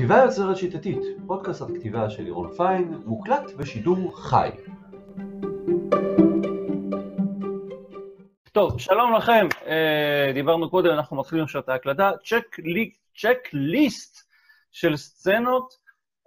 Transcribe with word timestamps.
כתיבה 0.00 0.16
יוצרת 0.16 0.56
שיטתית, 0.56 1.02
פודקאסט 1.26 1.62
על 1.62 1.68
כתיבה 1.78 2.10
של 2.10 2.22
לירון 2.22 2.52
פיין, 2.56 3.02
מוקלט 3.04 3.52
בשידור 3.56 4.22
חי. 4.22 4.50
טוב, 8.52 8.80
שלום 8.80 9.14
לכם. 9.14 9.46
אה, 9.66 10.30
דיברנו 10.34 10.70
קודם, 10.70 10.90
אנחנו 10.90 11.16
מתחילים 11.16 11.44
עכשיו 11.44 11.62
את 11.62 11.68
ההקלטה. 11.68 12.10
צ'ק 13.16 13.48
ליסט 13.52 14.28
של 14.72 14.96
סצנות, 14.96 15.74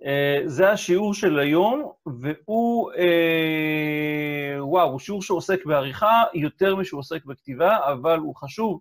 אה, 0.05 0.41
זה 0.45 0.69
השיעור 0.69 1.13
של 1.13 1.39
היום, 1.39 1.91
והוא, 2.05 2.91
אה, 2.91 4.57
וואו, 4.59 4.89
הוא 4.89 4.99
שיעור 4.99 5.21
שעוסק 5.21 5.65
בעריכה 5.65 6.23
יותר 6.33 6.75
משהוא 6.75 6.99
עוסק 6.99 7.25
בכתיבה, 7.25 7.77
אבל 7.91 8.19
הוא 8.19 8.35
חשוב. 8.35 8.79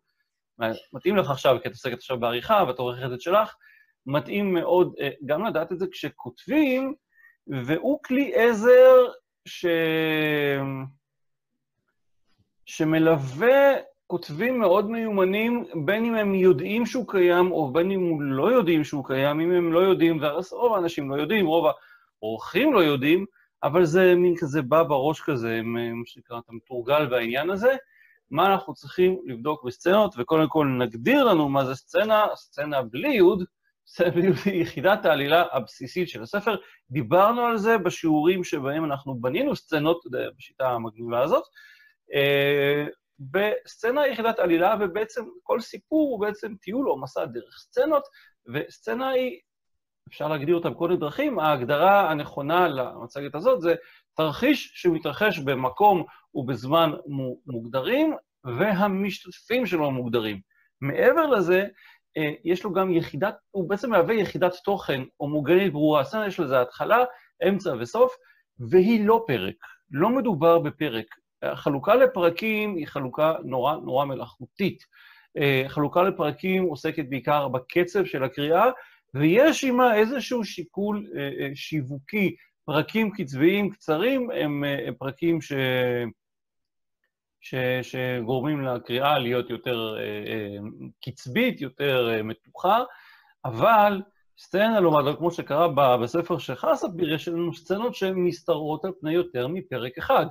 מתאים 0.93 1.17
לך 1.17 1.31
עכשיו, 1.31 1.57
כי 1.63 1.69
את 1.69 1.73
עוסקת 1.73 1.97
עכשיו 1.97 2.21
בעריכה 2.21 2.65
ואת 2.69 2.79
עורכת 2.79 3.13
את 3.15 3.21
שלך, 3.21 3.55
מתאים 4.07 4.55
מאוד 4.55 4.95
גם 5.27 5.45
לדעת 5.45 5.73
את 5.73 5.79
זה 5.79 5.87
כשכותבים, 5.93 6.95
והוא 7.47 7.99
כלי 8.05 8.33
עזר 8.35 9.07
ש... 9.49 9.67
שמלווה 12.67 13.73
כותבים 14.07 14.59
מאוד 14.59 14.91
מיומנים, 14.91 15.65
בין 15.85 16.05
אם 16.05 16.15
הם 16.15 16.35
יודעים 16.35 16.87
שהוא 16.87 17.09
קיים, 17.09 17.53
או 17.53 17.73
בין 17.73 17.91
אם 17.91 18.01
הם 18.01 18.33
לא 18.33 18.53
יודעים 18.53 18.85
שהוא 18.85 19.05
קיים, 19.05 19.41
אם 19.41 19.53
הם 19.53 19.73
לא 19.73 19.79
יודעים, 19.79 20.19
ורוב 20.23 20.75
האנשים 20.75 21.11
לא 21.11 21.15
יודעים, 21.15 21.47
רוב 21.47 21.67
האורחים 22.23 22.73
לא 22.73 22.79
יודעים, 22.79 23.27
אבל 23.63 23.85
זה 23.85 24.15
מין 24.15 24.35
כזה 24.37 24.63
בא 24.63 24.83
בראש 24.83 25.21
כזה, 25.21 25.61
מה 25.65 26.03
שנקרא, 26.07 26.39
אתה 26.39 26.53
מתורגל 26.53 27.07
בעניין 27.07 27.51
הזה. 27.51 27.77
מה 28.31 28.53
אנחנו 28.53 28.75
צריכים 28.75 29.19
לבדוק 29.27 29.65
בסצנות, 29.65 30.15
וקודם 30.19 30.49
כל 30.49 30.67
נגדיר 30.67 31.25
לנו 31.25 31.49
מה 31.49 31.65
זה 31.65 31.75
סצנה, 31.75 32.27
סצנה 32.35 32.83
בלי 32.83 33.15
יוד, 33.15 33.45
יחידת 34.53 35.05
העלילה 35.05 35.45
הבסיסית 35.53 36.09
של 36.09 36.23
הספר. 36.23 36.57
דיברנו 36.91 37.41
על 37.41 37.57
זה 37.57 37.79
בשיעורים 37.79 38.45
שבהם 38.45 38.85
אנחנו 38.85 39.15
בנינו 39.15 39.57
סצנות 39.57 40.01
בשיטה 40.37 40.69
המגניבה 40.69 41.23
הזאת. 41.23 41.43
בסצנה 43.21 44.07
יחידת 44.07 44.39
עלילה, 44.39 44.75
ובעצם 44.81 45.25
כל 45.43 45.61
סיפור 45.61 46.11
הוא 46.11 46.21
בעצם 46.21 46.55
טיול 46.61 46.89
או 46.89 47.01
מסע 47.01 47.25
דרך 47.25 47.59
סצנות, 47.59 48.03
וסצנה 48.55 49.09
היא, 49.09 49.39
אפשר 50.09 50.29
להגדיר 50.29 50.55
אותה 50.55 50.71
בכל 50.71 50.89
מיני 50.89 51.01
דרכים, 51.01 51.39
ההגדרה 51.39 52.11
הנכונה 52.11 52.69
למצגת 52.69 53.35
הזאת 53.35 53.61
זה 53.61 53.75
תרחיש 54.17 54.73
שמתרחש 54.75 55.39
במקום 55.39 56.05
ובזמן 56.35 56.93
מוגדרים, 57.47 58.17
והמשתתפים 58.45 59.67
שלו 59.67 59.91
מוגדרים. 59.91 60.41
מעבר 60.81 61.27
לזה, 61.27 61.67
יש 62.45 62.65
לו 62.65 62.73
גם 62.73 62.93
יחידת, 62.93 63.35
הוא 63.51 63.69
בעצם 63.69 63.91
מהווה 63.91 64.15
יחידת 64.15 64.53
תוכן 64.65 65.03
הומוגנית 65.17 65.73
ברורה. 65.73 66.01
הסצנה 66.01 66.27
יש 66.27 66.41
לזה 66.41 66.61
התחלה, 66.61 67.05
אמצע 67.49 67.75
וסוף, 67.81 68.15
והיא 68.71 69.07
לא 69.07 69.25
פרק. 69.27 69.55
לא 69.91 70.11
מדובר 70.11 70.59
בפרק. 70.59 71.07
החלוקה 71.43 71.95
לפרקים 71.95 72.77
היא 72.77 72.87
חלוקה 72.87 73.35
נורא 73.45 73.77
נורא 73.77 74.05
מלאכותית. 74.05 74.83
חלוקה 75.69 76.03
לפרקים 76.03 76.65
עוסקת 76.65 77.05
בעיקר 77.09 77.49
בקצב 77.49 78.05
של 78.05 78.25
הקריאה, 78.25 78.71
ויש 79.15 79.65
עימה 79.65 79.97
איזשהו 79.97 80.45
שיקול 80.45 81.07
שיווקי. 81.55 82.37
פרקים 82.65 83.11
קצביים 83.11 83.71
קצרים 83.71 84.31
הם 84.31 84.65
פרקים 84.99 85.41
ש... 85.41 85.53
ש... 87.43 87.55
שגורמים 87.83 88.63
לקריאה 88.63 89.19
להיות 89.19 89.51
יותר 89.51 89.97
קצבית, 91.05 91.61
יותר 91.61 92.21
מתוחה, 92.25 92.83
אבל 93.45 94.03
סצנה 94.39 94.81
לעומת, 94.81 95.19
כמו 95.19 95.31
שקרה 95.31 95.97
בספר 95.97 96.39
של 96.39 96.55
חספיר, 96.55 97.15
יש 97.15 97.29
לנו 97.29 97.55
סצנות 97.55 97.95
שהן 97.95 98.25
על 98.85 98.93
פני 99.01 99.13
יותר 99.13 99.49
מפרק 99.49 99.99
אחד. 99.99 100.27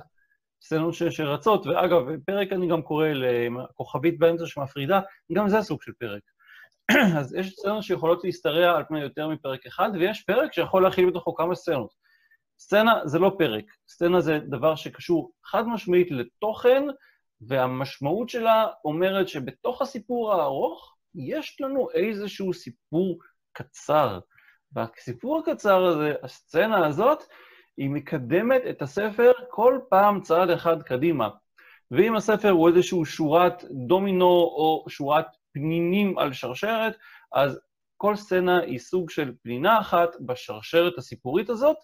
סצנות 0.62 0.94
שרצות, 0.94 1.66
ואגב, 1.66 2.02
פרק 2.26 2.52
אני 2.52 2.68
גם 2.68 2.82
קורא 2.82 3.08
לכוכבית 3.08 4.18
באמצע 4.18 4.46
שמפרידה, 4.46 5.00
גם 5.32 5.48
זה 5.48 5.62
סוג 5.62 5.82
של 5.82 5.92
פרק. 5.98 6.22
אז 7.18 7.34
יש 7.34 7.52
סצנות 7.52 7.82
שיכולות 7.82 8.24
להשתרע 8.24 8.76
על 8.76 8.84
פני 8.88 9.00
יותר 9.00 9.28
מפרק 9.28 9.66
אחד, 9.66 9.90
ויש 9.94 10.22
פרק 10.22 10.52
שיכול 10.52 10.82
להכיל 10.82 11.10
בתוכו 11.10 11.34
כמה 11.34 11.54
סצנות. 11.54 12.01
סצנה 12.58 13.00
זה 13.04 13.18
לא 13.18 13.32
פרק, 13.38 13.64
סצנה 13.88 14.20
זה 14.20 14.38
דבר 14.38 14.74
שקשור 14.74 15.32
חד 15.44 15.66
משמעית 15.66 16.10
לתוכן, 16.10 16.82
והמשמעות 17.40 18.28
שלה 18.28 18.66
אומרת 18.84 19.28
שבתוך 19.28 19.82
הסיפור 19.82 20.32
הארוך 20.32 20.96
יש 21.14 21.60
לנו 21.60 21.90
איזשהו 21.90 22.54
סיפור 22.54 23.18
קצר. 23.52 24.18
והסיפור 24.72 25.38
הקצר 25.38 25.84
הזה, 25.84 26.14
הסצנה 26.22 26.86
הזאת, 26.86 27.24
היא 27.76 27.90
מקדמת 27.90 28.62
את 28.70 28.82
הספר 28.82 29.32
כל 29.50 29.78
פעם 29.88 30.20
צעד 30.20 30.50
אחד 30.50 30.82
קדימה. 30.82 31.28
ואם 31.90 32.16
הספר 32.16 32.50
הוא 32.50 32.68
איזשהו 32.68 33.04
שורת 33.04 33.64
דומינו 33.70 34.26
או 34.26 34.84
שורת 34.88 35.26
פנינים 35.52 36.18
על 36.18 36.32
שרשרת, 36.32 36.96
אז 37.32 37.60
כל 37.96 38.16
סצנה 38.16 38.60
היא 38.60 38.78
סוג 38.78 39.10
של 39.10 39.32
פנינה 39.42 39.80
אחת 39.80 40.08
בשרשרת 40.20 40.98
הסיפורית 40.98 41.50
הזאת, 41.50 41.76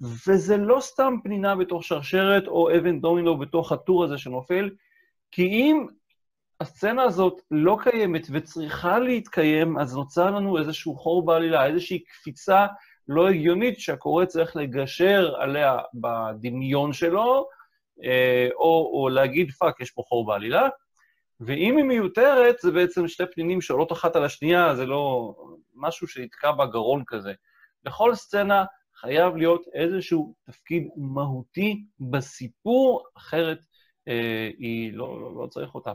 וזה 0.00 0.56
לא 0.56 0.80
סתם 0.80 1.14
פנינה 1.22 1.56
בתוך 1.56 1.84
שרשרת 1.84 2.46
או 2.46 2.76
אבן 2.76 3.00
דומינו 3.00 3.38
בתוך 3.38 3.72
הטור 3.72 4.04
הזה 4.04 4.18
שנופל, 4.18 4.70
כי 5.30 5.42
אם 5.42 5.86
הסצנה 6.60 7.02
הזאת 7.02 7.40
לא 7.50 7.78
קיימת 7.82 8.26
וצריכה 8.30 8.98
להתקיים, 8.98 9.78
אז 9.78 9.96
נוצר 9.96 10.30
לנו 10.30 10.58
איזשהו 10.58 10.96
חור 10.96 11.24
בעלילה, 11.24 11.66
איזושהי 11.66 12.04
קפיצה 12.04 12.66
לא 13.08 13.28
הגיונית 13.28 13.80
שהקורא 13.80 14.24
צריך 14.24 14.56
לגשר 14.56 15.34
עליה 15.38 15.78
בדמיון 15.94 16.92
שלו, 16.92 17.48
או, 18.54 18.90
או 18.94 19.08
להגיד, 19.08 19.50
fuck, 19.50 19.80
יש 19.80 19.90
פה 19.90 20.02
חור 20.06 20.26
בעלילה, 20.26 20.68
ואם 21.40 21.76
היא 21.76 21.84
מיותרת, 21.84 22.58
זה 22.58 22.70
בעצם 22.70 23.08
שתי 23.08 23.24
פנינים 23.34 23.60
שעולות 23.60 23.92
אחת 23.92 24.16
על 24.16 24.24
השנייה, 24.24 24.74
זה 24.74 24.86
לא 24.86 25.34
משהו 25.74 26.06
שיתקע 26.06 26.52
בגרון 26.52 27.02
כזה. 27.06 27.32
לכל 27.84 28.14
סצנה 28.14 28.64
חייב 29.00 29.36
להיות 29.36 29.62
איזשהו 29.74 30.34
תפקיד 30.44 30.88
מהותי 30.96 31.84
בסיפור, 32.00 33.04
אחרת 33.16 33.58
אה, 34.08 34.50
היא 34.58 34.92
לא, 34.92 35.20
לא, 35.20 35.42
לא 35.42 35.46
צריך 35.46 35.74
אותה. 35.74 35.92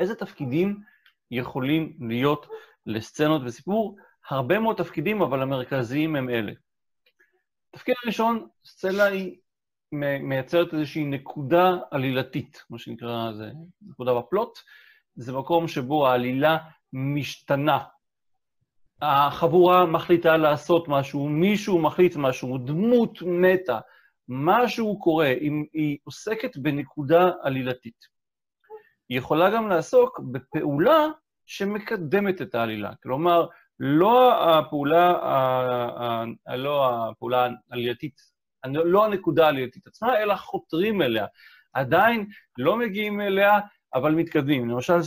איזה 0.00 0.14
תפקידים 0.14 0.80
יכולים 1.30 1.96
להיות 2.00 2.46
לסצנות 2.86 3.42
וסיפור? 3.44 3.96
הרבה 4.30 4.58
מאוד 4.58 4.76
תפקידים, 4.76 5.22
אבל 5.22 5.42
המרכזיים 5.42 6.16
הם 6.16 6.30
אלה. 6.30 6.52
התפקיד 7.74 7.94
הראשון, 8.04 8.48
סצנה 8.64 9.04
היא 9.04 9.38
מייצרת 10.22 10.74
איזושהי 10.74 11.04
נקודה 11.04 11.76
עלילתית, 11.90 12.62
מה 12.70 12.78
שנקרא, 12.78 13.32
זה 13.32 13.50
נקודה 13.82 14.14
בפלוט. 14.14 14.58
זה 15.16 15.32
מקום 15.32 15.68
שבו 15.68 16.08
העלילה 16.08 16.58
משתנה. 16.92 17.78
החבורה 19.02 19.86
מחליטה 19.86 20.36
לעשות 20.36 20.88
משהו, 20.88 21.28
מישהו 21.28 21.78
מחליט 21.78 22.16
משהו, 22.16 22.58
דמות 22.58 23.22
מתה, 23.22 23.78
משהו 24.28 24.98
קורה, 24.98 25.26
היא 25.72 25.98
עוסקת 26.04 26.56
בנקודה 26.56 27.30
עלילתית. 27.42 28.18
היא 29.08 29.18
יכולה 29.18 29.50
גם 29.50 29.68
לעסוק 29.68 30.20
בפעולה 30.20 31.06
שמקדמת 31.46 32.42
את 32.42 32.54
העלילה. 32.54 32.90
כלומר, 33.02 33.46
לא 33.80 34.48
הפעולה, 34.58 35.12
לא 36.56 37.08
הפעולה 37.10 37.48
העלייתית, 37.70 38.20
לא 38.66 39.04
הנקודה 39.04 39.46
העלייתית 39.46 39.86
עצמה, 39.86 40.18
אלא 40.18 40.34
חותרים 40.34 41.02
אליה. 41.02 41.26
עדיין 41.72 42.26
לא 42.58 42.76
מגיעים 42.76 43.20
אליה, 43.20 43.58
אבל 43.94 44.12
מתקדמים. 44.14 44.70
למשל, 44.70 44.98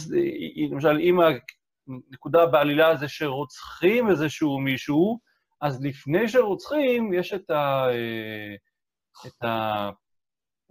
למשל 0.71 0.97
אם 0.99 1.19
הנקודה 1.87 2.45
בעלילה 2.45 2.95
זה 2.95 3.07
שרוצחים 3.07 4.09
איזשהו 4.09 4.59
מישהו, 4.59 5.19
אז 5.61 5.85
לפני 5.85 6.27
שרוצחים 6.27 7.13
יש 7.13 7.33
את, 7.33 7.49
ה, 7.49 7.87
את 9.27 9.45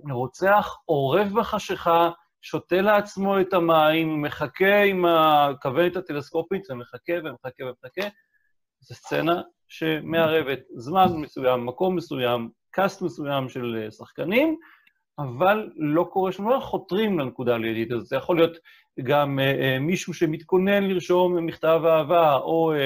הרוצח 0.08 0.76
עורב 0.84 1.28
בחשיכה, 1.40 2.10
שותה 2.42 2.80
לעצמו 2.80 3.40
את 3.40 3.52
המים, 3.52 4.22
מחכה 4.22 4.82
עם 4.82 5.04
הכוונת 5.04 5.96
הטלסקופית, 5.96 6.70
ומחכה 6.70 7.12
ומחכה 7.24 7.64
ומחכה. 7.64 8.08
זו 8.80 8.94
סצנה 8.94 9.42
שמערבת 9.68 10.58
זמן 10.76 11.06
מסוים, 11.16 11.66
מקום 11.66 11.96
מסוים, 11.96 12.50
קאסט 12.70 13.02
מסוים 13.02 13.48
של 13.48 13.88
שחקנים, 13.90 14.56
אבל 15.18 15.70
לא 15.76 16.08
קורה 16.12 16.32
שום 16.32 16.46
דבר, 16.46 16.60
חותרים 16.60 17.18
לנקודה 17.18 17.54
הלידית 17.54 17.92
הזאת. 17.92 18.06
זה 18.06 18.16
יכול 18.16 18.36
להיות 18.36 18.56
גם 19.02 19.38
uh, 19.38 19.42
uh, 19.42 19.80
מישהו 19.80 20.14
שמתכונן 20.14 20.82
לרשום 20.82 21.46
מכתב 21.46 21.80
אהבה, 21.86 22.36
או 22.36 22.72
uh, 22.74 22.78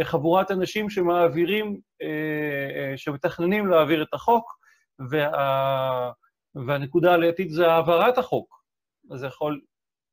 uh, 0.00 0.04
חבורת 0.04 0.50
אנשים 0.50 0.90
שמעבירים, 0.90 1.74
uh, 1.74 2.06
uh, 2.06 2.96
שמתכננים 2.96 3.66
להעביר 3.66 4.02
את 4.02 4.14
החוק, 4.14 4.62
וה, 5.10 6.10
והנקודה 6.54 7.14
הלידית 7.14 7.50
זה 7.50 7.72
העברת 7.72 8.18
החוק. 8.18 8.62
אז 9.10 9.20
זה 9.20 9.26
יכול... 9.26 9.60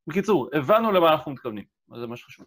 בקיצור, 0.07 0.50
הבנו 0.54 0.92
למה 0.92 1.12
אנחנו 1.12 1.31
מתכוונים, 1.31 1.63
אז 1.92 2.00
זה 2.00 2.07
מה 2.07 2.18
שחשוב. 2.18 2.45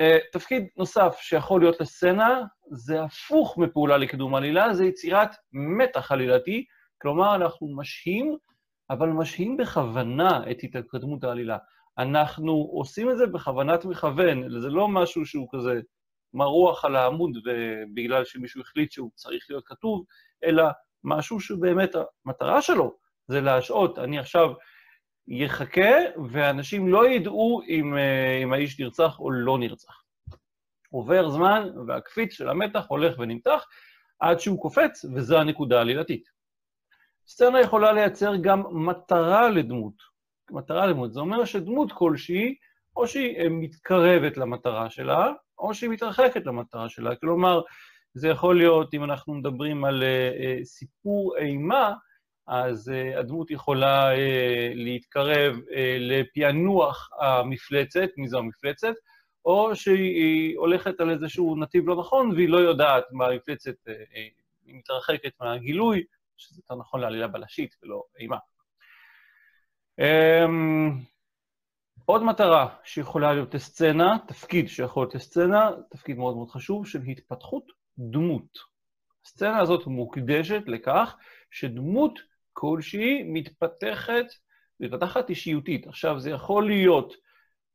אה, 0.00 0.18
תפקיד 0.32 0.66
נוסף 0.76 1.16
שיכול 1.20 1.60
להיות 1.60 1.80
לסצנה, 1.80 2.42
זה 2.70 3.02
הפוך 3.02 3.58
מפעולה 3.58 3.96
לקידום 3.96 4.34
עלילה, 4.34 4.74
זה 4.74 4.84
יצירת 4.84 5.30
מתח 5.52 6.12
עלילתי, 6.12 6.64
כלומר, 7.02 7.34
אנחנו 7.34 7.76
משהים, 7.76 8.36
אבל 8.90 9.08
משהים 9.08 9.56
בכוונה 9.56 10.50
את 10.50 10.58
התקדמות 10.64 11.24
העלילה. 11.24 11.58
אנחנו 11.98 12.52
עושים 12.72 13.10
את 13.10 13.16
זה 13.16 13.26
בכוונת 13.26 13.84
מכוון, 13.84 14.60
זה 14.60 14.68
לא 14.68 14.88
משהו 14.88 15.26
שהוא 15.26 15.48
כזה 15.52 15.80
מרוח 16.34 16.84
על 16.84 16.96
העמוד 16.96 17.38
בגלל 17.94 18.24
שמישהו 18.24 18.60
החליט 18.60 18.92
שהוא 18.92 19.10
צריך 19.14 19.46
להיות 19.50 19.64
כתוב, 19.66 20.04
אלא 20.44 20.64
משהו 21.04 21.40
שבאמת 21.40 21.94
המטרה 22.26 22.62
שלו 22.62 22.96
זה 23.28 23.40
להשעות. 23.40 23.98
אני 23.98 24.18
עכשיו 24.18 24.52
יחכה, 25.28 25.90
ואנשים 26.32 26.88
לא 26.88 27.08
ידעו 27.08 27.62
אם, 27.68 27.96
אה, 27.96 28.40
אם 28.42 28.52
האיש 28.52 28.80
נרצח 28.80 29.20
או 29.20 29.30
לא 29.30 29.58
נרצח. 29.58 30.02
עובר 30.90 31.30
זמן, 31.30 31.68
והקפיץ 31.86 32.32
של 32.32 32.48
המתח 32.48 32.84
הולך 32.88 33.18
ונמתח 33.18 33.64
עד 34.20 34.40
שהוא 34.40 34.60
קופץ, 34.60 35.04
וזו 35.14 35.38
הנקודה 35.38 35.78
העלילתית. 35.78 36.33
סצנה 37.26 37.60
יכולה 37.60 37.92
לייצר 37.92 38.36
גם 38.36 38.62
מטרה 38.70 39.50
לדמות. 39.50 39.94
מטרה 40.50 40.86
לדמות, 40.86 41.12
זה 41.12 41.20
אומר 41.20 41.44
שדמות 41.44 41.92
כלשהי, 41.92 42.54
או 42.96 43.06
שהיא 43.06 43.36
אה, 43.36 43.48
מתקרבת 43.48 44.36
למטרה 44.36 44.90
שלה, 44.90 45.32
או 45.58 45.74
שהיא 45.74 45.90
מתרחקת 45.90 46.46
למטרה 46.46 46.88
שלה. 46.88 47.16
כלומר, 47.16 47.60
זה 48.14 48.28
יכול 48.28 48.56
להיות, 48.56 48.94
אם 48.94 49.04
אנחנו 49.04 49.34
מדברים 49.34 49.84
על 49.84 50.02
uh, 50.02 50.64
סיפור 50.64 51.36
אימה, 51.36 51.94
אז 52.46 52.88
uh, 52.88 53.18
הדמות 53.18 53.50
יכולה 53.50 54.14
uh, 54.14 54.18
להתקרב 54.74 55.56
uh, 55.56 55.74
לפענוח 55.98 57.10
המפלצת, 57.20 58.08
מי 58.16 58.28
זו 58.28 58.38
המפלצת, 58.38 58.94
או 59.44 59.76
שהיא 59.76 60.58
הולכת 60.58 61.00
על 61.00 61.10
איזשהו 61.10 61.56
נתיב 61.56 61.88
לא 61.88 61.96
נכון 61.96 62.32
והיא 62.32 62.48
לא 62.48 62.58
יודעת 62.58 63.04
מה 63.12 63.26
המפלצת, 63.26 63.74
uh, 63.88 63.92
היא 64.64 64.74
מתרחקת 64.74 65.32
מהגילוי, 65.40 66.04
שזה 66.36 66.60
יותר 66.60 66.74
נכון 66.74 67.00
לעלילה 67.00 67.28
בלשית 67.28 67.74
ולא 67.82 68.02
אימה. 68.18 68.36
Um, 70.00 71.04
עוד 72.04 72.22
מטרה 72.22 72.68
שיכולה 72.84 73.34
להיות 73.34 73.54
לסצנה, 73.54 74.16
תפקיד 74.28 74.68
שיכול 74.68 75.02
להיות 75.02 75.14
לסצנה, 75.14 75.70
תפקיד 75.90 76.18
מאוד 76.18 76.36
מאוד 76.36 76.50
חשוב, 76.50 76.86
של 76.86 77.02
התפתחות 77.02 77.64
דמות. 77.98 78.58
הסצנה 79.24 79.58
הזאת 79.58 79.86
מוקדשת 79.86 80.62
לכך 80.66 81.16
שדמות 81.50 82.18
כלשהי 82.52 83.22
מתפתחת, 83.22 84.26
מתפתחת 84.80 85.30
אישיותית. 85.30 85.86
עכשיו, 85.86 86.20
זה 86.20 86.30
יכול 86.30 86.66
להיות 86.66 87.14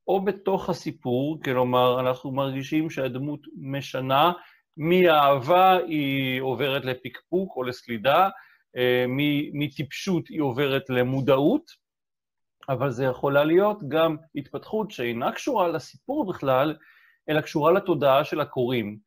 או 0.08 0.26
בתוך 0.26 0.70
הסיפור, 0.70 1.40
כלומר, 1.44 2.00
אנחנו 2.00 2.32
מרגישים 2.32 2.90
שהדמות 2.90 3.40
משנה, 3.62 4.32
מאהבה 4.78 5.78
היא 5.78 6.42
עוברת 6.42 6.86
לפקפוק 6.86 7.56
או 7.56 7.64
לסלידה, 7.64 8.30
מטיפשות 9.54 10.28
היא 10.28 10.42
עוברת 10.42 10.90
למודעות, 10.90 11.72
אבל 12.70 12.92
זה 12.92 13.06
יכולה 13.06 13.44
להיות 13.44 13.78
גם 13.88 14.16
התפתחות 14.36 14.92
שאינה 14.92 15.32
קשורה 15.32 15.68
לסיפור 15.68 16.26
בכלל, 16.26 16.76
אלא 17.30 17.42
קשורה 17.42 17.72
לתודעה 17.72 18.24
של 18.24 18.42
הקוראים. 18.42 18.98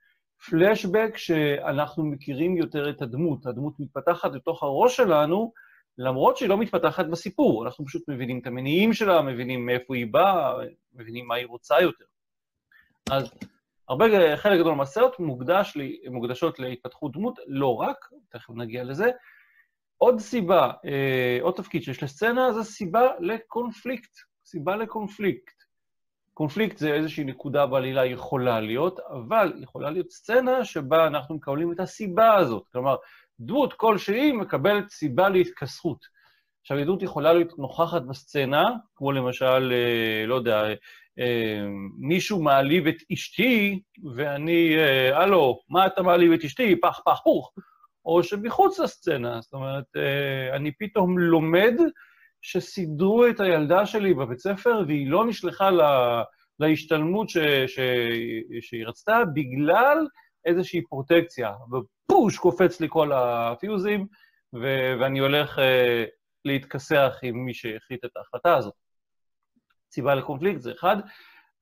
פלשבק 0.50 1.17
שאנחנו 1.17 2.05
מכירים 2.05 2.56
יותר 2.56 2.91
את 2.91 3.03
הדמות, 3.03 3.47
הדמות 3.47 3.75
מתפתחת 3.79 4.32
לתוך 4.35 4.62
הראש 4.62 4.97
שלנו, 4.97 5.53
למרות 5.99 6.37
שהיא 6.37 6.49
לא 6.49 6.58
מתפתחת 6.58 7.06
בסיפור, 7.06 7.65
אנחנו 7.65 7.87
פשוט 7.87 8.08
מבינים 8.08 8.38
את 8.38 8.47
המניעים 8.47 8.93
שלה, 8.93 9.23
מבינים 9.23 9.67
מאיפה 9.67 9.97
היא 9.97 10.06
באה, 10.11 10.55
מבינים 10.94 11.26
מה 11.26 11.35
היא 11.35 11.47
רוצה 11.47 11.81
יותר. 11.81 12.05
אז 13.11 13.31
הרבה, 13.88 14.37
חלק 14.37 14.61
גדול 14.61 14.75
מהסרט 14.75 15.19
מוקדש, 15.19 15.76
מוקדשות 16.11 16.58
להתפתחות 16.58 17.12
דמות, 17.12 17.38
לא 17.47 17.75
רק, 17.75 17.97
תכף 18.29 18.50
נגיע 18.50 18.85
לזה, 18.85 19.11
עוד 20.02 20.20
סיבה, 20.20 20.70
אה, 20.84 21.38
עוד 21.40 21.54
תפקיד 21.54 21.82
שיש 21.82 22.02
לסצנה, 22.02 22.52
זה 22.52 22.64
סיבה 22.64 23.08
לקונפליקט. 23.20 24.10
סיבה 24.44 24.76
לקונפליקט. 24.76 25.54
קונפליקט 26.34 26.78
זה 26.78 26.93
איזושהי 26.93 27.25
נקודה 27.25 27.66
בעלילה 27.66 28.06
יכולה 28.06 28.60
להיות, 28.60 29.00
אבל 29.00 29.52
יכולה 29.62 29.90
להיות 29.90 30.10
סצנה 30.10 30.64
שבה 30.64 31.06
אנחנו 31.06 31.34
מקבלים 31.34 31.72
את 31.72 31.81
הסיבה 31.81 32.34
הזאת. 32.34 32.69
כלומר, 32.72 32.96
דמות 33.40 33.72
כלשהי 33.72 34.32
מקבלת 34.32 34.88
סיבה 34.90 35.28
להתכסחות. 35.28 36.06
עכשיו, 36.60 36.84
דמות 36.84 37.02
יכולה 37.02 37.32
להיות 37.32 37.58
נוכחת 37.58 38.02
בסצנה, 38.02 38.64
כמו 38.96 39.12
למשל, 39.12 39.72
אה, 39.72 40.26
לא 40.26 40.34
יודע, 40.34 40.64
אה, 41.19 41.62
מישהו 41.98 42.43
מעליב 42.43 42.87
את 42.87 42.96
אשתי, 43.12 43.81
ואני, 44.14 44.76
הלו, 45.12 45.60
מה 45.69 45.87
אתה 45.87 46.02
מעליב 46.02 46.32
את 46.32 46.44
אשתי? 46.44 46.81
פח, 46.81 47.00
פח, 47.05 47.20
פוך. 47.25 47.52
או 48.04 48.22
שמחוץ 48.22 48.78
לסצנה. 48.78 49.40
זאת 49.40 49.52
אומרת, 49.52 49.84
אה, 49.96 50.56
אני 50.56 50.72
פתאום 50.78 51.19
לומד 51.19 51.75
שסידרו 52.43 53.26
את 53.26 53.40
הילדה 53.40 53.87
שלי 53.87 54.14
בבית 54.14 54.38
ספר 54.38 54.82
והיא 54.87 55.10
לא 55.10 55.26
נשלחה 55.26 55.70
לה, 55.70 56.22
להשתלמות 56.58 57.28
ש, 57.28 57.38
ש, 57.66 57.78
שהיא 58.60 58.87
רצתה 58.87 59.22
בגלל 59.34 60.06
איזושהי 60.44 60.82
פרוטקציה. 60.82 61.52
ופוש, 61.72 62.38
קופץ 62.38 62.81
לי 62.81 62.87
כל 62.90 63.12
הפיוזים, 63.12 64.06
ו, 64.55 64.93
ואני 65.00 65.19
הולך 65.19 65.58
uh, 65.58 65.62
להתכסח 66.44 67.19
עם 67.22 67.37
מי 67.37 67.55
שהחליט 67.55 68.05
את 68.05 68.16
ההחלטה 68.16 68.56
הזאת. 68.56 68.75
סיבה 69.93 70.14
לקונפליקט 70.14 70.60
זה 70.60 70.72
אחד, 70.72 70.96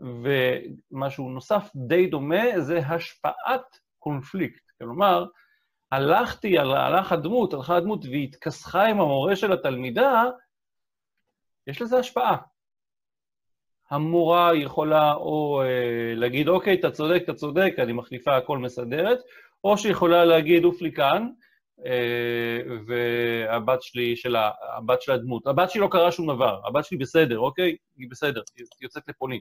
ומשהו 0.01 1.31
נוסף 1.31 1.71
די 1.77 2.07
דומה 2.07 2.61
זה 2.61 2.79
השפעת 2.79 3.79
קונפליקט. 3.99 4.63
כלומר, 4.79 5.27
הלכתי, 5.93 6.59
הלך 6.59 7.13
הדמות, 7.13 7.55
הלכה 7.55 7.77
הדמות 7.77 8.05
והתכסחה 8.05 8.87
עם 8.87 9.01
המורה 9.01 9.37
של 9.37 9.53
התלמידה, 9.53 10.25
יש 11.67 11.83
לזה 11.83 11.99
השפעה. 11.99 12.37
המורה 13.91 14.55
יכולה 14.55 15.13
או 15.13 15.63
אה, 15.63 16.15
להגיד, 16.15 16.49
אוקיי, 16.49 16.75
אתה 16.75 16.91
צודק, 16.91 17.23
אתה 17.25 17.35
צודק, 17.35 17.75
אני 17.79 17.93
מחליפה 17.93 18.37
הכל 18.37 18.59
מסדרת, 18.59 19.19
או 19.65 19.79
שיכולה 19.79 20.25
להגיד, 20.25 20.65
עוף 20.65 20.83
לי 20.83 20.93
כאן, 20.93 21.29
אה, 21.87 22.61
והבת 22.87 23.83
שלי, 23.83 24.17
של 24.17 24.37
הבת 24.77 25.03
של 25.03 25.13
הדמות, 25.13 25.47
הבת 25.47 25.71
שלי 25.71 25.81
לא 25.81 25.89
קרה 25.91 26.13
שום 26.13 26.35
דבר, 26.35 26.61
הבת 26.67 26.85
שלי 26.85 26.99
בסדר, 26.99 27.39
אוקיי? 27.39 27.77
היא 27.97 28.11
בסדר, 28.11 28.43
היא 28.57 28.67
יוצאת 28.81 29.03
לפולין. 29.09 29.41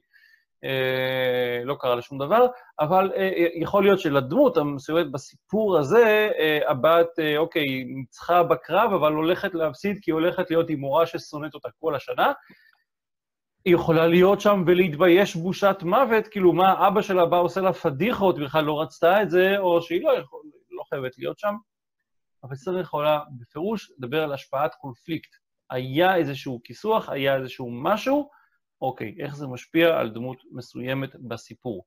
אה, 0.63 1.63
לא 1.63 1.75
קרה 1.79 1.95
לה 1.95 2.01
שום 2.01 2.17
דבר, 2.17 2.47
אבל 2.79 3.11
אה, 3.15 3.19
אה, 3.19 3.47
יכול 3.55 3.83
להיות 3.83 3.99
שלדמות 3.99 4.57
המסוימת 4.57 5.11
בסיפור 5.11 5.77
הזה, 5.77 6.29
הבת, 6.67 7.07
אוקיי, 7.37 7.83
ניצחה 7.83 8.43
בקרב, 8.43 8.93
אבל 8.93 9.13
הולכת 9.13 9.53
להפסיד 9.53 9.99
כי 10.01 10.11
היא 10.11 10.13
הולכת 10.13 10.49
להיות 10.49 10.69
עם 10.69 10.79
מורה 10.79 11.05
ששונאת 11.05 11.53
אותה 11.53 11.69
כל 11.79 11.95
השנה. 11.95 12.31
היא 13.65 13.75
יכולה 13.75 14.07
להיות 14.07 14.41
שם 14.41 14.63
ולהתבייש 14.67 15.35
בושת 15.35 15.77
מוות, 15.81 16.27
כאילו, 16.27 16.53
מה 16.53 16.87
אבא 16.87 17.01
שלה 17.01 17.25
בא 17.25 17.37
עושה 17.37 17.61
לה 17.61 17.73
פדיחות, 17.73 18.39
בכלל 18.39 18.63
לא 18.65 18.81
רצתה 18.81 19.21
את 19.21 19.29
זה, 19.29 19.57
או 19.57 19.81
שהיא 19.81 20.03
לא, 20.03 20.11
יכול, 20.11 20.41
לא 20.71 20.83
חייבת 20.89 21.17
להיות 21.17 21.39
שם. 21.39 21.55
אבל 22.43 22.55
סרט 22.55 22.81
יכולה 22.81 23.19
בפירוש 23.39 23.91
לדבר 23.97 24.23
על 24.23 24.33
השפעת 24.33 24.75
קונפליקט. 24.75 25.29
היה 25.69 26.15
איזשהו 26.15 26.61
כיסוח, 26.63 27.09
היה 27.09 27.35
איזשהו 27.35 27.71
משהו, 27.71 28.29
אוקיי, 28.81 29.15
איך 29.19 29.35
זה 29.35 29.47
משפיע 29.47 29.99
על 29.99 30.09
דמות 30.09 30.37
מסוימת 30.51 31.15
בסיפור. 31.15 31.85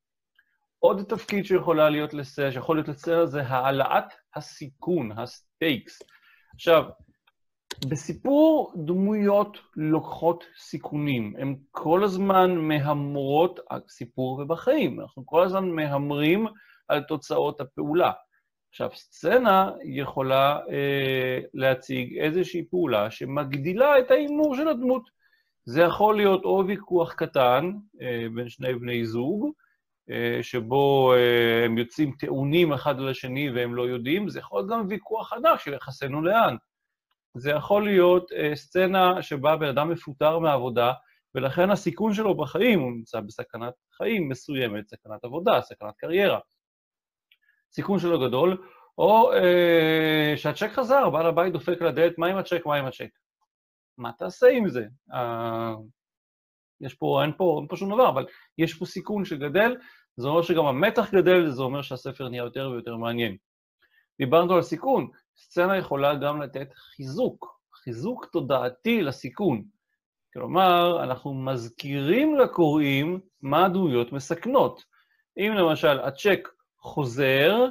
עוד 0.78 1.02
תפקיד 1.08 1.44
שיכולה 1.44 1.90
להיות 1.90 2.14
לסרט, 2.14 2.52
שיכול 2.52 2.76
להיות 2.76 2.88
לסרט, 2.88 3.28
זה 3.28 3.42
העלאת 3.42 4.04
הסיכון, 4.37 5.12
הסטייקס. 5.18 6.02
עכשיו, 6.54 6.84
בסיפור 7.88 8.72
דמויות 8.76 9.58
לוקחות 9.76 10.44
סיכונים, 10.58 11.34
הן 11.38 11.56
כל 11.70 12.04
הזמן 12.04 12.56
מהמרות 12.56 13.61
על 13.70 13.80
סיפור 13.88 14.38
ובחיים, 14.40 15.00
אנחנו 15.00 15.26
כל 15.26 15.44
הזמן 15.44 15.68
מהמרים 15.68 16.46
על 16.88 17.02
תוצאות 17.02 17.61
הפעולה. 17.61 18.12
עכשיו, 18.70 18.90
סצנה 18.94 19.70
יכולה 19.84 20.61
אה, 20.70 21.38
להציג 21.54 22.18
איזושהי 22.18 22.64
פעולה 22.70 23.11
שמגדילה 23.11 23.99
את 23.99 24.11
ההימור 24.11 24.56
של 24.56 24.68
הדמות. 24.68 25.21
זה 25.64 25.83
יכול 25.83 26.16
להיות 26.16 26.45
או 26.45 26.64
ויכוח 26.66 27.12
קטן 27.12 27.73
אה, 28.02 28.26
בין 28.35 28.49
שני 28.49 28.75
בני 28.75 29.07
זוג, 29.07 29.50
אה, 30.11 30.38
שבו 30.42 31.12
אה, 31.14 31.64
הם 31.64 31.78
יוצאים 31.78 32.12
טעונים 32.19 32.73
אחד 32.73 32.99
על 32.99 33.09
השני 33.09 33.50
והם 33.50 33.75
לא 33.75 33.83
יודעים, 33.83 34.28
זה 34.28 34.38
יכול 34.38 34.61
להיות 34.61 34.71
גם 34.71 34.87
ויכוח 34.88 35.33
ענק 35.33 35.61
של 35.61 35.75
יחסנו 35.75 36.23
לאן. 36.23 36.57
זה 37.37 37.50
יכול 37.50 37.85
להיות 37.85 38.31
סצנה 38.54 39.23
שבה 39.23 39.57
בן 39.57 39.69
אדם 39.69 39.90
מפוטר 39.90 40.38
מעבודה, 40.38 40.92
ולכן 41.35 41.71
הסיכון 41.71 42.14
שלו 42.14 42.37
בחיים, 42.37 42.81
הוא 42.81 42.92
נמצא 42.92 43.21
בסכנת 43.21 43.75
חיים 43.97 44.28
מסוימת, 44.28 44.88
סכנת 44.88 45.25
עבודה, 45.25 45.61
סכנת 45.62 45.97
קריירה. 45.97 46.38
סיכון 47.73 47.99
שלו 47.99 48.21
גדול, 48.21 48.57
או 48.99 49.33
אה, 49.33 50.33
שהצ'ק 50.37 50.71
חזר, 50.73 51.11
בעל 51.11 51.26
הבית 51.26 51.52
דופק 51.52 51.83
לדלת, 51.83 52.19
מה 52.19 52.26
עם 52.26 52.37
הצ'ק, 52.37 52.66
מה 52.66 52.76
עם 52.76 52.87
הצ'ק? 52.87 53.11
מה 53.99 54.12
תעשה 54.18 54.46
עם 54.49 54.68
זה? 54.68 54.87
יש 56.80 56.94
פה, 56.94 57.22
אין 57.22 57.32
פה, 57.37 57.56
אין 57.61 57.68
פה 57.68 57.76
שום 57.76 57.94
דבר, 57.94 58.08
אבל 58.08 58.26
יש 58.58 58.75
פה 58.75 58.87
סיכון 58.87 59.25
שגדל, 59.25 59.76
זה 60.16 60.28
אומר 60.28 60.42
שגם 60.42 60.66
המתח 60.66 61.14
גדל, 61.14 61.50
זה 61.50 61.62
אומר 61.62 61.82
שהספר 61.82 62.28
נהיה 62.28 62.42
יותר 62.42 62.70
ויותר 62.72 62.96
מעניין. 62.96 63.37
דיברנו 64.18 64.54
על 64.54 64.62
סיכון, 64.62 65.08
סצנה 65.37 65.76
יכולה 65.78 66.14
גם 66.14 66.42
לתת 66.42 66.68
חיזוק, 66.75 67.61
חיזוק 67.75 68.25
תודעתי 68.25 69.02
לסיכון. 69.02 69.64
כלומר, 70.32 71.04
אנחנו 71.04 71.34
מזכירים 71.34 72.38
לקוראים 72.38 73.20
מה 73.42 73.66
הדמויות 73.66 74.12
מסכנות. 74.12 74.84
אם 75.38 75.52
למשל 75.56 76.00
הצ'ק 76.00 76.49
חוזר, 76.80 77.66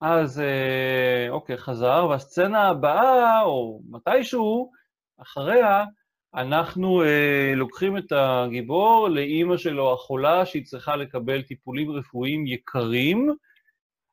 אז 0.00 0.40
אה, 0.40 1.30
אוקיי, 1.30 1.56
חזר, 1.56 2.06
והסצנה 2.10 2.68
הבאה, 2.68 3.42
או 3.42 3.80
מתישהו, 3.90 4.72
אחריה, 5.22 5.84
אנחנו 6.34 7.02
אה, 7.02 7.52
לוקחים 7.56 7.96
את 7.96 8.12
הגיבור 8.12 9.08
לאימא 9.08 9.56
שלו 9.56 9.92
החולה, 9.92 10.46
שהיא 10.46 10.64
צריכה 10.64 10.96
לקבל 10.96 11.42
טיפולים 11.42 11.90
רפואיים 11.90 12.46
יקרים, 12.46 13.28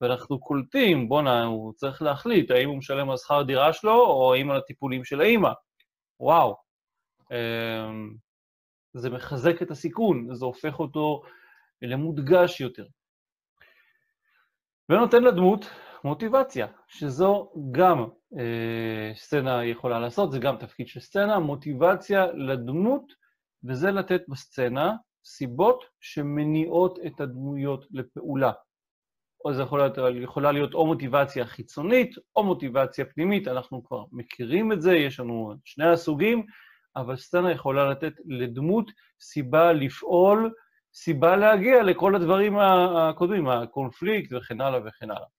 ואנחנו 0.01 0.39
קולטים, 0.39 1.10
בואנה, 1.10 1.44
הוא 1.44 1.74
צריך 1.74 2.01
להחליט 2.01 2.51
האם 2.51 2.70
הוא 2.70 2.78
משלם 2.78 3.10
על 3.10 3.18
שכר 3.18 3.44
דירה 3.44 3.74
שלו, 3.74 4.06
או 4.06 4.34
האם 4.34 4.51
על 4.51 4.58
הטיפולים 4.58 5.04
של 5.04 5.22
האימא. 5.22 5.51
וואו. 6.20 6.56
אה, 7.32 7.89
זה 8.94 9.10
מחזק 9.10 9.62
את 9.62 9.72
הסיכון, 9.72 10.36
זה 10.36 10.46
הופך 10.46 10.80
אותו 10.80 11.22
למודגש 11.82 12.62
יותר. 12.62 12.86
ונותן 14.89 15.24
לדמות 15.24 15.70
מוטיבציה, 16.03 16.68
שזו 16.88 17.51
גם 17.72 18.06
אה, 18.39 19.12
סצנה 19.15 19.65
יכולה 19.65 20.00
לעשות, 20.00 20.32
זה 20.32 20.39
גם 20.39 20.58
תפקיד 20.58 20.88
של 20.88 21.00
סצנה, 21.00 21.39
מוטיבציה 21.39 22.25
לדמות, 22.34 23.13
וזה 23.63 23.91
לתת 23.91 24.22
בסצנה 24.27 24.94
סיבות 25.25 25.84
שמניעות 26.00 27.00
את 27.08 27.22
הדמויות 27.22 27.86
לפעולה. 27.91 28.51
או 29.46 29.53
זה 29.53 29.62
יכול 29.62 29.79
להיות, 29.79 29.98
יכולה 30.24 30.51
להיות 30.51 30.74
או 30.74 30.86
מוטיבציה 30.86 31.46
חיצונית 31.46 32.15
או 32.36 32.44
מוטיבציה 32.44 33.06
פנימית, 33.06 33.48
אנחנו 33.48 33.84
כבר 33.84 34.03
מכירים 34.12 34.72
את 34.72 34.82
זה, 34.82 34.96
יש 34.96 35.20
לנו 35.20 35.53
שני 35.65 35.89
הסוגים, 35.89 36.46
אבל 36.96 37.15
סצנה 37.15 37.51
יכולה 37.51 37.89
לתת 37.89 38.13
לדמות 38.25 38.91
סיבה 39.22 39.74
לפעול, 39.74 40.53
סיבה 40.94 41.36
להגיע 41.36 41.84
לכל 41.84 42.15
הדברים 42.15 42.58
הקודמים, 42.60 43.48
הקונפליקט 43.48 44.34
וכן 44.34 44.62
הלאה 44.62 44.79
וכן 44.86 45.12
הלאה. 45.12 45.38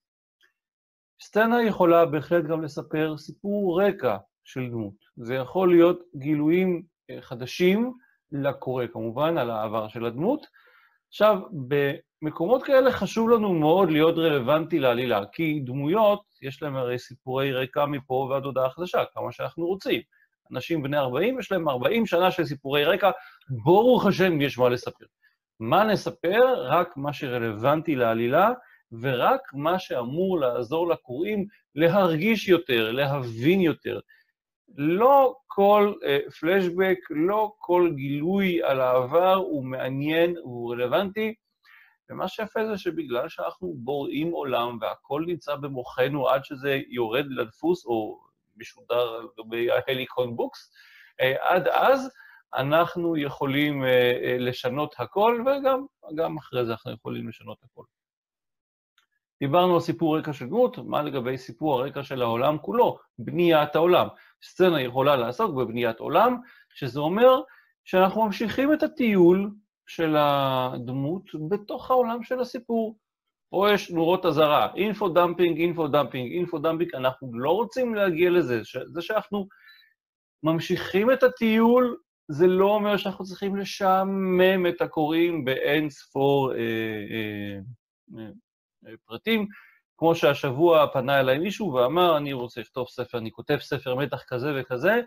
סצנה 1.22 1.62
יכולה 1.62 2.06
בהחלט 2.06 2.44
גם 2.44 2.62
לספר 2.62 3.16
סיפור 3.18 3.82
רקע 3.82 4.16
של 4.44 4.68
דמות. 4.70 4.94
זה 5.16 5.34
יכול 5.34 5.70
להיות 5.70 6.00
גילויים 6.16 6.82
אה, 7.10 7.22
חדשים 7.22 7.92
לקורא, 8.32 8.86
כמובן, 8.92 9.38
על 9.38 9.50
העבר 9.50 9.88
של 9.88 10.04
הדמות. 10.04 10.46
עכשיו, 11.08 11.38
במקומות 12.22 12.62
כאלה 12.62 12.92
חשוב 12.92 13.30
לנו 13.30 13.54
מאוד 13.54 13.90
להיות 13.90 14.18
רלוונטי 14.18 14.78
לעלילה, 14.78 15.26
כי 15.32 15.60
דמויות, 15.64 16.22
יש 16.42 16.62
להם 16.62 16.76
הרי 16.76 16.98
סיפורי 16.98 17.52
רקע 17.52 17.86
מפה 17.86 18.28
ועד 18.30 18.44
הודעה 18.44 18.70
חדשה, 18.70 19.04
כמה 19.14 19.32
שאנחנו 19.32 19.66
רוצים. 19.66 20.00
אנשים 20.52 20.82
בני 20.82 20.98
40, 20.98 21.38
יש 21.38 21.52
להם 21.52 21.68
40 21.68 22.06
שנה 22.06 22.30
של 22.30 22.44
סיפורי 22.44 22.84
רקע, 22.84 23.10
ברוך 23.64 24.06
השם 24.06 24.40
יש 24.40 24.58
מה 24.58 24.68
לספר. 24.68 25.04
מה 25.60 25.84
נספר? 25.84 26.66
רק 26.68 26.96
מה 26.96 27.12
שרלוונטי 27.12 27.96
לעלילה, 27.96 28.50
ורק 28.92 29.40
מה 29.54 29.78
שאמור 29.78 30.40
לעזור 30.40 30.88
לקוראים 30.88 31.46
להרגיש 31.74 32.48
יותר, 32.48 32.92
להבין 32.92 33.60
יותר. 33.60 34.00
לא 34.76 35.36
כל 35.46 35.94
uh, 36.02 36.30
פלשבק, 36.30 36.98
לא 37.10 37.52
כל 37.58 37.90
גילוי 37.94 38.62
על 38.62 38.80
העבר 38.80 39.34
הוא 39.34 39.64
מעניין, 39.64 40.36
הוא 40.42 40.72
רלוונטי, 40.72 41.34
ומה 42.10 42.28
שיפה 42.28 42.66
זה 42.66 42.78
שבגלל 42.78 43.28
שאנחנו 43.28 43.74
בוראים 43.76 44.30
עולם 44.30 44.78
והכל 44.80 45.24
נמצא 45.26 45.56
במוחנו 45.56 46.28
עד 46.28 46.44
שזה 46.44 46.80
יורד 46.88 47.26
לדפוס 47.30 47.86
או 47.86 48.20
משודר 48.56 49.14
על 49.14 49.26
גבי 49.38 49.68
ההליקון 49.70 50.36
בוקס, 50.36 50.72
uh, 51.22 51.24
עד 51.40 51.68
אז 51.68 52.10
אנחנו 52.54 53.16
יכולים 53.16 53.82
uh, 53.82 53.86
uh, 53.86 54.42
לשנות 54.42 54.94
הכל, 54.98 55.44
וגם 56.12 56.38
אחרי 56.38 56.64
זה 56.64 56.72
אנחנו 56.72 56.92
יכולים 56.92 57.28
לשנות 57.28 57.58
הכל. 57.64 57.79
דיברנו 59.40 59.74
על 59.74 59.80
סיפור 59.80 60.18
רקע 60.18 60.32
של 60.32 60.46
דמות, 60.46 60.78
מה 60.78 61.02
לגבי 61.02 61.38
סיפור 61.38 61.74
הרקע 61.74 62.02
של 62.02 62.22
העולם 62.22 62.58
כולו, 62.58 62.98
בניית 63.18 63.76
העולם. 63.76 64.06
סצנה 64.42 64.82
יכולה 64.82 65.16
לעסוק 65.16 65.54
בבניית 65.54 65.98
עולם, 65.98 66.36
שזה 66.74 67.00
אומר 67.00 67.40
שאנחנו 67.84 68.24
ממשיכים 68.24 68.72
את 68.72 68.82
הטיול 68.82 69.50
של 69.86 70.16
הדמות 70.18 71.22
בתוך 71.48 71.90
העולם 71.90 72.22
של 72.22 72.40
הסיפור. 72.40 72.96
פה 73.50 73.70
יש 73.72 73.90
נורות 73.90 74.26
אזהרה, 74.26 74.74
info 74.74 75.08
dumping, 75.08 75.60
info 75.60 75.88
dumping, 75.88 76.32
info 76.32 76.58
dumping, 76.58 76.94
אנחנו 76.94 77.30
לא 77.34 77.50
רוצים 77.50 77.94
להגיע 77.94 78.30
לזה. 78.30 78.60
זה 78.86 79.02
שאנחנו 79.02 79.48
ממשיכים 80.42 81.12
את 81.12 81.22
הטיול, 81.22 81.96
זה 82.28 82.46
לא 82.46 82.74
אומר 82.74 82.96
שאנחנו 82.96 83.24
צריכים 83.24 83.56
לשעמם 83.56 84.66
את 84.68 84.80
הקוראים 84.80 85.44
באין 85.44 85.90
ספור 85.90 86.52
אה, 86.52 86.58
אה, 86.58 87.58
אה, 88.18 88.30
פרטים, 89.04 89.46
כמו 89.98 90.14
שהשבוע 90.14 90.86
פנה 90.92 91.20
אליי 91.20 91.38
מישהו 91.38 91.72
ואמר, 91.72 92.16
אני 92.16 92.32
רוצה 92.32 92.60
לכתוב 92.60 92.88
ספר, 92.88 93.18
אני 93.18 93.30
כותב 93.30 93.58
ספר 93.60 93.94
מתח 93.94 94.24
כזה 94.28 94.52
וכזה, 94.56 95.00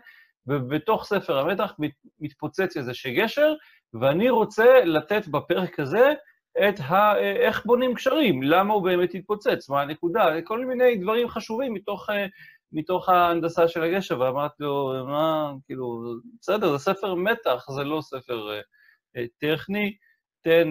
ובתוך 0.46 1.04
ספר 1.04 1.38
המתח 1.38 1.72
מתפוצץ 2.20 2.76
איזה 2.76 2.92
גשר, 3.16 3.54
ואני 4.00 4.30
רוצה 4.30 4.84
לתת 4.84 5.28
בפרק 5.28 5.80
הזה 5.80 6.12
את 6.68 6.80
ה... 6.80 7.18
איך 7.18 7.66
בונים 7.66 7.94
קשרים, 7.94 8.42
למה 8.42 8.74
הוא 8.74 8.84
באמת 8.84 9.14
התפוצץ, 9.14 9.68
מה 9.68 9.82
הנקודה, 9.82 10.42
כל 10.44 10.66
מיני 10.66 10.96
דברים 10.96 11.28
חשובים 11.28 11.74
מתוך, 11.74 12.06
מתוך 12.72 13.08
ההנדסה 13.08 13.68
של 13.68 13.82
הגשר, 13.82 14.20
ואמרתי 14.20 14.62
לו, 14.62 15.04
מה, 15.06 15.52
כאילו, 15.66 16.14
בסדר, 16.40 16.76
זה 16.76 16.78
ספר 16.78 17.14
מתח, 17.14 17.66
זה 17.70 17.84
לא 17.84 18.00
ספר 18.00 18.50
אה, 19.16 19.24
טכני, 19.40 19.96
תן 20.44 20.68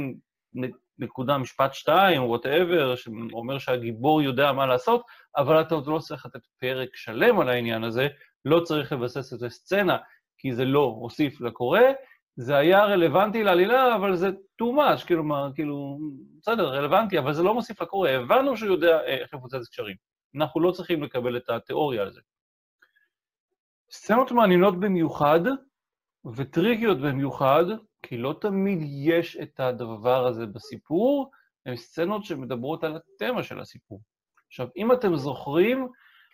נקודה 1.00 1.38
משפט 1.38 1.74
שתיים, 1.74 2.24
whatever, 2.24 2.96
שאומר 2.96 3.58
שהגיבור 3.58 4.22
יודע 4.22 4.52
מה 4.52 4.66
לעשות, 4.66 5.06
אבל 5.38 5.62
אתה 5.62 5.76
עוד 5.76 5.88
לא 5.88 6.00
צריך 6.00 6.26
לתת 6.26 6.46
פרק 6.60 6.96
שלם 6.96 7.40
על 7.40 7.50
העניין 7.50 7.84
הזה, 7.84 8.08
לא 8.46 8.60
צריך 8.60 8.92
לבסס 8.92 9.34
את 9.34 9.40
זה 9.40 9.50
סצנה, 9.50 9.98
כי 10.38 10.54
זה 10.54 10.66
לא 10.66 10.80
הוסיף 10.80 11.42
לקורא, 11.42 11.80
זה 12.36 12.56
היה 12.56 12.86
רלוונטי 12.86 13.44
לעלילה, 13.44 13.96
אבל 13.96 14.16
זה 14.16 14.30
too 14.62 14.66
much, 14.66 15.16
מה, 15.16 15.50
כאילו, 15.56 16.00
בסדר, 16.42 16.68
רלוונטי, 16.68 17.20
אבל 17.20 17.34
זה 17.34 17.44
לא 17.44 17.54
מוסיף 17.54 17.82
לקורא. 17.82 18.10
הבנו 18.10 18.58
שהוא 18.58 18.70
יודע 18.70 19.00
אה, 19.00 19.18
איך 19.18 19.34
לפוצץ 19.34 19.70
גשרים. 19.70 19.96
אנחנו 20.36 20.62
לא 20.62 20.72
צריכים 20.72 21.04
לקבל 21.04 21.38
את 21.38 21.50
התיאוריה 21.50 22.02
על 22.02 22.12
זה. 22.12 22.22
סצנות 23.92 24.32
מעניינות 24.32 24.80
במיוחד, 24.80 25.40
וטריקיות 26.36 27.02
במיוחד, 27.02 27.66
כי 28.02 28.18
לא 28.18 28.36
תמיד 28.42 28.80
יש 28.82 29.38
את 29.38 29.60
הדבר 29.60 30.28
הזה 30.28 30.46
בסיפור, 30.46 31.32
הן 31.66 31.76
סצנות 31.76 32.26
שמדברות 32.26 32.84
על 32.84 32.96
התמה 32.96 33.44
של 33.44 33.60
הסיפור. 33.60 34.02
עכשיו, 34.48 34.68
אם 34.78 34.92
אתם 34.92 35.16
זוכרים, 35.16 35.88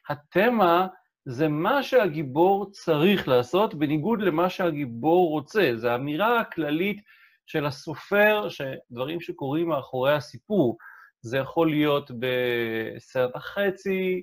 התמה 0.09 0.87
זה 1.25 1.47
מה 1.47 1.83
שהגיבור 1.83 2.71
צריך 2.71 3.27
לעשות, 3.27 3.73
בניגוד 3.73 4.21
למה 4.21 4.49
שהגיבור 4.49 5.29
רוצה. 5.29 5.71
זו 5.75 5.87
האמירה 5.89 6.39
הכללית 6.39 7.01
של 7.47 7.65
הסופר, 7.65 8.47
שדברים 8.49 9.21
שקורים 9.21 9.67
מאחורי 9.67 10.13
הסיפור. 10.13 10.77
זה 11.21 11.37
יכול 11.37 11.69
להיות 11.69 12.11
בסרט 12.19 13.35
החצי, 13.35 14.21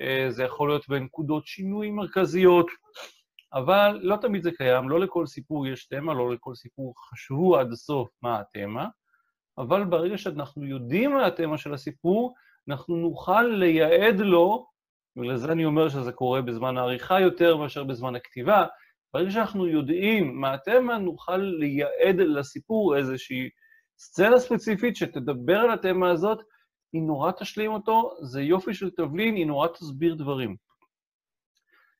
אה, 0.00 0.26
זה 0.28 0.44
יכול 0.44 0.68
להיות 0.68 0.88
בנקודות 0.88 1.46
שינוי 1.46 1.90
מרכזיות, 1.90 2.66
אבל 3.54 3.98
לא 4.02 4.16
תמיד 4.16 4.42
זה 4.42 4.50
קיים, 4.50 4.88
לא 4.88 5.00
לכל 5.00 5.26
סיפור 5.26 5.66
יש 5.66 5.86
תמה, 5.86 6.14
לא 6.14 6.34
לכל 6.34 6.54
סיפור 6.54 6.94
חשבו 7.10 7.58
עד 7.58 7.72
הסוף 7.72 8.08
מה 8.22 8.40
התמה, 8.40 8.88
אבל 9.58 9.84
ברגע 9.84 10.18
שאנחנו 10.18 10.64
יודעים 10.64 11.12
מה 11.12 11.26
התמה 11.26 11.58
של 11.58 11.74
הסיפור, 11.74 12.34
אנחנו 12.68 12.96
נוכל 12.96 13.42
לייעד 13.42 14.20
לו, 14.20 14.66
ולזה 15.16 15.52
אני 15.52 15.64
אומר 15.64 15.88
שזה 15.88 16.12
קורה 16.12 16.42
בזמן 16.42 16.76
העריכה 16.76 17.20
יותר 17.20 17.56
מאשר 17.56 17.84
בזמן 17.84 18.16
הכתיבה, 18.16 18.66
ברגע 19.14 19.30
שאנחנו 19.30 19.66
יודעים 19.66 20.40
מה 20.40 20.54
התמה, 20.54 20.98
נוכל 20.98 21.36
לייעד 21.36 22.16
לסיפור 22.16 22.96
איזושהי 22.96 23.48
סצנה 23.98 24.38
ספציפית 24.38 24.96
שתדבר 24.96 25.58
על 25.58 25.70
התמה 25.70 26.10
הזאת, 26.10 26.38
היא 26.92 27.02
נורא 27.02 27.30
תשלים 27.30 27.72
אותו, 27.72 28.10
זה 28.22 28.42
יופי 28.42 28.74
של 28.74 28.90
תבלין, 28.90 29.34
היא 29.34 29.46
נורא 29.46 29.68
תסביר 29.68 30.14
דברים. 30.14 30.56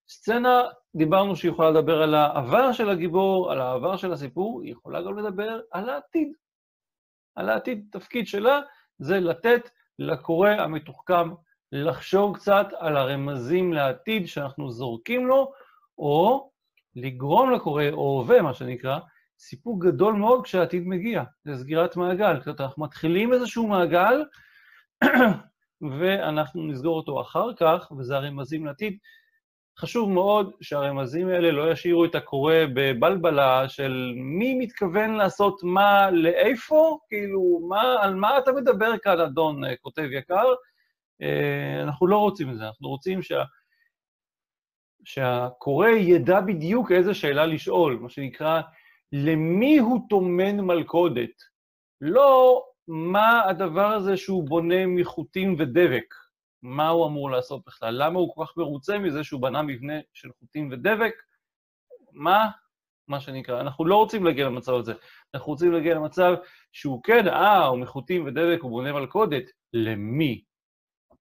סצנה, 0.09 0.63
דיברנו 0.97 1.37
שהיא 1.37 1.51
יכולה 1.51 1.71
לדבר 1.71 2.03
על 2.03 2.15
העבר 2.15 2.73
של 2.73 2.91
הגיבור, 2.91 3.53
על 3.53 3.61
העבר 3.61 3.97
של 3.97 4.13
הסיפור, 4.13 4.63
היא 4.63 4.73
יכולה 4.73 5.03
גם 5.03 5.19
לדבר 5.19 5.61
על 5.73 5.89
העתיד. 5.89 6.33
על 7.37 7.49
העתיד, 7.49 7.89
תפקיד 7.93 8.27
שלה 8.27 8.61
זה 8.99 9.21
לתת 9.21 9.71
לקורא 9.99 10.51
המתוחכם 10.51 11.31
לחשוב 11.73 12.37
קצת 12.37 12.67
על 12.79 12.97
הרמזים 12.97 13.73
לעתיד 13.73 14.27
שאנחנו 14.27 14.71
זורקים 14.71 15.27
לו, 15.27 15.53
או 15.99 16.51
לגרום 16.97 17.51
לקורא, 17.51 17.85
או 17.93 18.21
הווה, 18.21 18.43
מה 18.43 18.55
שנקרא, 18.55 18.99
סיפוק 19.39 19.85
גדול 19.85 20.15
מאוד 20.15 20.45
כשהעתיד 20.45 20.87
מגיע, 20.87 21.23
זה 21.45 21.57
סגירת 21.57 21.97
מעגל. 21.97 22.37
זאת 22.39 22.47
אומרת, 22.47 22.61
אנחנו 22.61 22.85
מתחילים 22.85 23.33
איזשהו 23.33 23.67
מעגל, 23.67 24.25
ואנחנו 26.01 26.63
נסגור 26.63 26.97
אותו 26.97 27.21
אחר 27.21 27.55
כך, 27.55 27.93
וזה 27.99 28.17
הרמזים 28.17 28.67
לעתיד. 28.67 28.99
חשוב 29.78 30.11
מאוד 30.11 30.52
שהרמזים 30.61 31.28
האלה 31.28 31.50
לא 31.50 31.73
ישאירו 31.73 32.04
את 32.04 32.14
הקורא 32.14 32.54
בבלבלה 32.75 33.69
של 33.69 34.12
מי 34.16 34.54
מתכוון 34.54 35.14
לעשות 35.14 35.61
מה 35.62 36.11
לאיפה, 36.11 36.99
כאילו, 37.09 37.61
מה, 37.69 37.97
על 38.00 38.14
מה 38.14 38.38
אתה 38.38 38.52
מדבר 38.52 38.99
כאן, 39.02 39.21
אדון 39.21 39.64
אה, 39.64 39.76
כותב 39.76 40.09
יקר? 40.12 40.45
אה, 41.23 41.83
אנחנו 41.83 42.07
לא 42.07 42.19
רוצים 42.19 42.50
את 42.50 42.57
זה, 42.57 42.66
אנחנו 42.66 42.88
רוצים 42.88 43.23
שה... 43.23 43.43
שהקורא 45.04 45.88
ידע 45.88 46.40
בדיוק 46.40 46.93
איזה 46.93 47.14
שאלה 47.14 47.47
לשאול, 47.47 47.99
מה 48.00 48.09
שנקרא, 48.09 48.61
למי 49.12 49.78
הוא 49.78 50.00
טומן 50.09 50.61
מלכודת, 50.61 51.43
לא 52.00 52.62
מה 52.88 53.43
הדבר 53.49 53.87
הזה 53.87 54.16
שהוא 54.16 54.49
בונה 54.49 54.87
מחוטים 54.87 55.57
ודבק, 55.59 56.14
מה 56.64 56.88
הוא 56.88 57.06
אמור 57.06 57.30
לעשות 57.30 57.62
בכלל, 57.66 57.94
למה 58.04 58.18
הוא 58.18 58.35
כל 58.35 58.44
כך 58.47 58.56
מרוצה 58.56 58.99
מזה 58.99 59.25
שהוא 59.25 59.42
בנה 59.42 59.62
מבנה 59.62 59.94
של 60.14 60.28
חוטים 60.38 60.68
ודבק, 60.73 61.14
מה, 62.12 62.49
מה 63.09 63.21
שנקרא, 63.21 63.61
אנחנו 63.61 63.85
לא 63.85 63.97
רוצים 63.97 64.25
להגיע 64.25 64.47
למצב 64.47 64.75
הזה, 64.75 64.92
אנחנו 65.35 65.52
רוצים 65.52 65.73
להגיע 65.73 65.94
למצב 65.94 66.35
שהוא 66.73 67.02
כן, 67.02 67.28
אה, 67.28 67.66
הוא 67.66 67.78
מחוטים 67.78 68.26
ודבק, 68.26 68.59
הוא 68.62 68.71
בונה 68.71 68.92
מלכודת, 68.92 69.44
למי? 69.73 70.44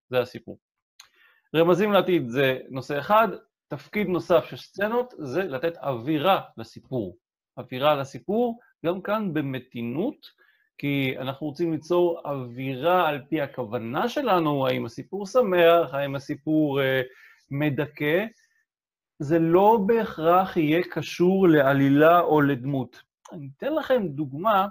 זה 0.09 0.19
הסיפור. 0.19 0.59
רמזים 1.55 1.91
לעתיד 1.91 2.29
זה 2.29 2.59
נושא 2.69 2.99
אחד, 2.99 3.27
תפקיד 3.67 4.07
נוסף 4.07 4.45
של 4.45 4.57
סצנות 4.57 5.13
זה 5.17 5.43
לתת 5.43 5.77
אווירה 5.77 6.41
לסיפור. 6.57 7.17
אווירה 7.57 7.95
לסיפור, 7.95 8.59
גם 8.85 9.01
כאן 9.01 9.33
במתינות, 9.33 10.27
כי 10.83 11.15
אנחנו 11.19 11.47
רוצים 11.47 11.71
ליצור 11.71 12.21
אווירה 12.25 13.09
על 13.09 13.21
פי 13.29 13.41
הכוונה 13.41 14.09
שלנו, 14.09 14.67
האם 14.67 14.85
הסיפור 14.85 15.25
שמח, 15.25 15.93
האם 15.93 16.15
הסיפור 16.15 16.81
אה, 16.81 17.01
מדכא, 17.51 18.25
זה 19.19 19.39
לא 19.39 19.79
בהכרח 19.85 20.57
יהיה 20.57 20.83
קשור 20.91 21.47
לעלילה 21.47 22.19
או 22.19 22.41
לדמות. 22.41 23.01
אני 23.31 23.49
אתן 23.57 23.73
לכם 23.73 24.07
דוגמה 24.07 24.67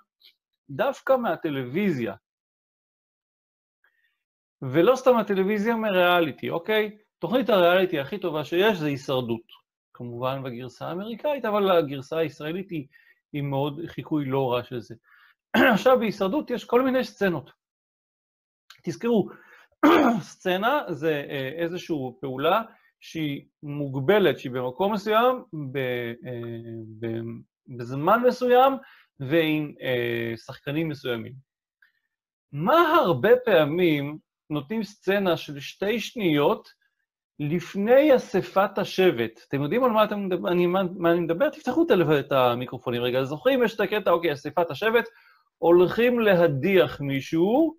דווקא 0.71 1.17
מהטלוויזיה. 1.17 2.15
ולא 4.63 4.97
סתם 4.97 5.17
הטלוויזיה 5.17 5.77
מריאליטי, 5.77 6.51
אוקיי? 6.51 6.99
תוכנית 7.19 7.51
הריאליטי 7.51 8.01
הכי 8.01 8.19
טובה 8.19 8.45
שיש 8.45 8.79
זה 8.79 8.87
הישרדות. 8.87 9.47
כמובן 9.95 10.43
בגרסה 10.43 10.89
האמריקאית, 10.89 11.45
אבל 11.45 11.71
הגרסה 11.71 12.19
הישראלית 12.19 12.71
היא, 12.71 12.87
היא 13.33 13.43
מאוד 13.43 13.81
חיקוי 13.87 14.25
לא 14.25 14.53
רע 14.53 14.65
של 14.65 14.81
זה. 14.81 14.95
עכשיו, 15.75 15.99
בהישרדות 15.99 16.51
יש 16.51 16.65
כל 16.65 16.83
מיני 16.83 17.05
סצנות. 17.05 17.51
תזכרו, 18.83 19.29
סצנה 20.21 20.83
זה 20.89 21.25
אה, 21.31 21.49
איזושהי 21.57 21.97
פעולה 22.21 22.63
שהיא 23.01 23.45
מוגבלת, 23.63 24.39
שהיא 24.39 24.53
במקום 24.53 24.93
מסוים, 24.93 25.43
אה, 25.77 26.13
בזמן 27.77 28.23
מסוים 28.29 28.73
ועם 29.21 29.73
אה, 29.83 30.37
שחקנים 30.37 30.89
מסוימים. 30.89 31.33
מה 32.53 32.81
הרבה 33.05 33.31
פעמים 33.45 34.19
נותנים 34.51 34.83
סצנה 34.83 35.37
של 35.37 35.61
שתי 35.61 36.01
שניות 36.01 36.69
לפני 37.41 38.17
אספת 38.17 38.79
השבט, 38.79 39.41
אתם 39.49 39.63
יודעים 39.63 39.85
על 39.85 39.91
מה, 39.91 40.05
אתם 40.05 40.29
אני, 40.47 40.67
מה 40.67 41.13
אני 41.13 41.21
מדבר? 41.21 41.51
תפתחו 41.51 41.87
את 42.21 42.33
המיקרופונים 42.33 43.03
רגע. 43.03 43.25
זוכרים? 43.25 43.63
יש 43.63 43.75
את 43.75 43.81
הקטע, 43.81 44.11
אוקיי, 44.11 44.33
אספת 44.33 44.71
השבט, 44.71 45.05
הולכים 45.63 46.21
להדיח 46.21 47.01
מישהו, 47.01 47.77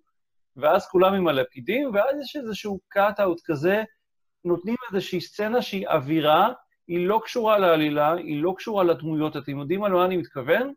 ואז 0.56 0.88
כולם 0.88 1.14
עם 1.14 1.28
הלפידים, 1.28 1.90
ואז 1.94 2.20
יש 2.20 2.36
איזשהו 2.36 2.80
קאט-אאוט 2.88 3.40
כזה, 3.44 3.82
נותנים 4.44 4.76
איזושהי 4.88 5.20
סצנה 5.20 5.62
שהיא 5.62 5.88
אווירה, 5.88 6.52
היא 6.88 7.08
לא 7.08 7.20
קשורה 7.24 7.58
לעלילה, 7.58 8.12
היא 8.12 8.42
לא 8.42 8.54
קשורה 8.56 8.84
לדמויות. 8.84 9.36
אתם 9.36 9.58
יודעים 9.58 9.84
על 9.84 9.92
מה 9.92 10.04
אני 10.04 10.16
מתכוון? 10.16 10.72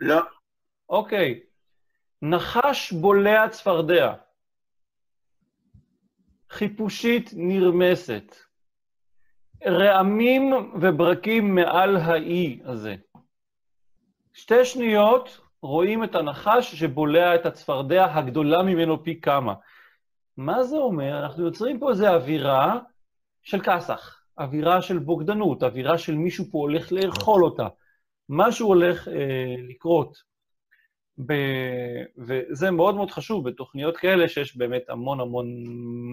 לא. 0.00 0.20
אוקיי. 0.88 1.40
נחש 2.22 2.92
בולע 2.92 3.48
צפרדע. 3.48 4.14
חיפושית 6.50 7.30
נרמסת. 7.32 8.36
רעמים 9.66 10.52
וברקים 10.80 11.54
מעל 11.54 11.96
האי 11.96 12.60
הזה. 12.64 12.96
שתי 14.32 14.64
שניות 14.64 15.40
רואים 15.62 16.04
את 16.04 16.14
הנחש 16.14 16.74
שבולע 16.74 17.34
את 17.34 17.46
הצפרדע 17.46 18.04
הגדולה 18.04 18.62
ממנו 18.62 19.04
פי 19.04 19.20
כמה. 19.20 19.54
מה 20.36 20.64
זה 20.64 20.76
אומר? 20.76 21.18
אנחנו 21.18 21.44
יוצרים 21.44 21.78
פה 21.78 21.90
איזו 21.90 22.06
אווירה 22.06 22.78
של 23.42 23.60
כסח, 23.60 24.22
אווירה 24.38 24.82
של 24.82 24.98
בוגדנות, 24.98 25.62
אווירה 25.62 25.98
של 25.98 26.14
מישהו 26.14 26.44
פה 26.50 26.58
הולך 26.58 26.92
לאכול 26.92 27.44
אותה. 27.44 27.66
משהו 28.28 28.68
הולך 28.68 29.08
אה, 29.08 29.54
לקרות. 29.68 30.32
ב... 31.26 31.32
וזה 32.18 32.70
מאוד 32.70 32.94
מאוד 32.94 33.10
חשוב 33.10 33.48
בתוכניות 33.48 33.96
כאלה, 33.96 34.28
שיש 34.28 34.56
באמת 34.56 34.82
המון 34.88 35.20
המון 35.20 35.46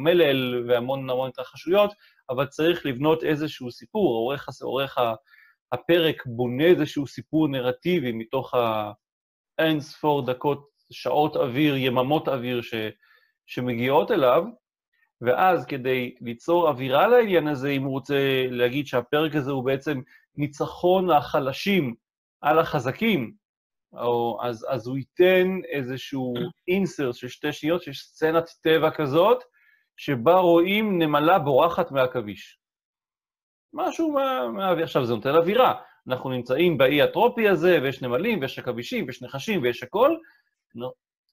מלל 0.03 0.69
והמון 0.69 1.09
המון 1.09 1.29
התרחשויות, 1.29 1.93
אבל 2.29 2.45
צריך 2.45 2.85
לבנות 2.85 3.23
איזשהו 3.23 3.71
סיפור. 3.71 4.15
עורך, 4.15 4.49
עורך 4.61 4.97
הפרק 5.71 6.23
בונה 6.25 6.63
איזשהו 6.65 7.07
סיפור 7.07 7.47
נרטיבי 7.47 8.11
מתוך 8.11 8.53
האין 9.59 9.79
ספור 9.79 10.25
דקות, 10.25 10.69
שעות 10.91 11.35
אוויר, 11.35 11.75
יממות 11.75 12.27
אוויר 12.27 12.61
ש... 12.61 12.73
שמגיעות 13.45 14.11
אליו, 14.11 14.43
ואז 15.21 15.65
כדי 15.65 16.15
ליצור 16.21 16.69
אווירה 16.69 17.07
לעניין 17.07 17.47
הזה, 17.47 17.69
אם 17.69 17.83
הוא 17.83 17.91
רוצה 17.91 18.47
להגיד 18.49 18.87
שהפרק 18.87 19.35
הזה 19.35 19.51
הוא 19.51 19.65
בעצם 19.65 20.01
ניצחון 20.35 21.11
החלשים 21.11 21.95
על 22.41 22.59
החזקים, 22.59 23.33
או, 23.93 24.39
אז, 24.41 24.65
אז 24.69 24.87
הוא 24.87 24.97
ייתן 24.97 25.47
איזשהו 25.71 26.33
אינסרט 26.67 27.15
של 27.15 27.27
שתי 27.27 27.53
שניות, 27.53 27.83
שיש 27.83 28.01
סצנת 28.01 28.49
טבע 28.61 28.91
כזאת, 28.91 29.43
שבה 29.97 30.35
רואים 30.35 31.01
נמלה 31.01 31.39
בורחת 31.39 31.91
מהעכביש. 31.91 32.58
משהו 33.73 34.11
מה... 34.11 34.47
מה... 34.47 34.83
עכשיו, 34.83 35.05
זה 35.05 35.13
נותן 35.15 35.35
אווירה. 35.35 35.81
אנחנו 36.07 36.29
נמצאים 36.29 36.77
באי 36.77 37.01
הטרופי 37.01 37.47
הזה, 37.47 37.79
ויש 37.83 38.01
נמלים, 38.01 38.41
ויש 38.41 38.59
עכבישים, 38.59 39.05
ויש 39.05 39.23
נחשים, 39.23 39.61
ויש 39.63 39.83
הכל. 39.83 40.15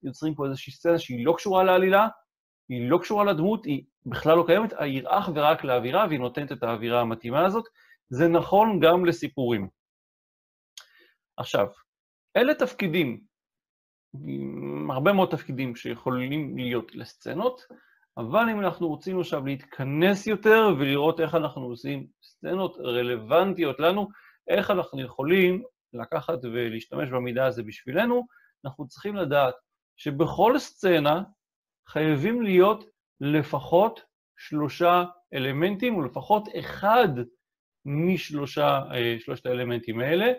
יוצרים 0.02 0.34
פה 0.34 0.46
איזושהי 0.46 0.72
סצנה 0.72 0.98
שהיא 0.98 1.26
לא 1.26 1.34
קשורה 1.36 1.64
לעלילה, 1.64 2.08
היא 2.68 2.90
לא 2.90 2.98
קשורה 2.98 3.24
לדמות, 3.24 3.64
היא 3.64 3.84
בכלל 4.06 4.36
לא 4.36 4.44
קיימת, 4.46 4.72
היא 4.78 5.02
אך 5.06 5.30
ורק 5.34 5.64
לאווירה, 5.64 6.06
והיא 6.08 6.20
נותנת 6.20 6.52
את 6.52 6.62
האווירה 6.62 7.00
המתאימה 7.00 7.46
הזאת. 7.46 7.64
זה 8.08 8.28
נכון 8.28 8.80
גם 8.80 9.04
לסיפורים. 9.04 9.68
עכשיו, 11.36 11.66
אלה 12.36 12.54
תפקידים, 12.54 13.20
הרבה 14.90 15.12
מאוד 15.12 15.30
תפקידים 15.30 15.76
שיכולים 15.76 16.58
להיות 16.58 16.94
לסצנות, 16.94 17.62
אבל 18.18 18.48
אם 18.50 18.60
אנחנו 18.60 18.88
רוצים 18.88 19.20
עכשיו 19.20 19.46
להתכנס 19.46 20.26
יותר 20.26 20.74
ולראות 20.78 21.20
איך 21.20 21.34
אנחנו 21.34 21.62
עושים 21.62 22.06
סצנות 22.22 22.76
רלוונטיות 22.78 23.80
לנו, 23.80 24.08
איך 24.48 24.70
אנחנו 24.70 25.00
יכולים 25.00 25.62
לקחת 25.92 26.38
ולהשתמש 26.44 27.08
במידע 27.10 27.46
הזה 27.46 27.62
בשבילנו, 27.62 28.26
אנחנו 28.64 28.88
צריכים 28.88 29.16
לדעת 29.16 29.54
שבכל 29.96 30.58
סצנה 30.58 31.22
חייבים 31.88 32.42
להיות 32.42 32.84
לפחות 33.20 34.00
שלושה 34.36 35.04
אלמנטים, 35.34 35.94
או 35.94 36.02
לפחות 36.02 36.48
אחד 36.58 37.08
משלושה, 37.84 38.82
אה, 38.94 39.16
שלושת 39.20 39.46
האלמנטים 39.46 40.00
האלה, 40.00 40.32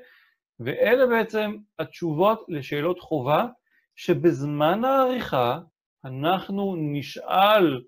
ואלה 0.60 1.06
בעצם 1.08 1.58
התשובות 1.80 2.46
לשאלות 2.48 3.00
חובה, 3.00 3.48
שבזמן 3.96 4.86
העריכה 4.86 5.60
אנחנו 6.06 6.76
נשאל, 6.78 7.82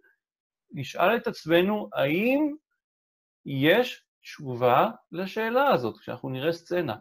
נשאל 0.71 1.15
את 1.15 1.27
עצמנו 1.27 1.89
האם 1.93 2.55
יש 3.45 4.03
תשובה 4.21 4.89
לשאלה 5.11 5.67
הזאת, 5.67 5.97
כשאנחנו 5.97 6.29
נראה 6.29 6.53
סצנה. 6.53 6.95